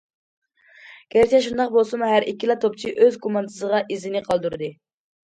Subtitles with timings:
[1.15, 4.71] گەرچە شۇنداق بولسىمۇ ھەر ئىككىلا توپچى ئۆز كوماندىسىغا ئىزىنى قالدۇردى.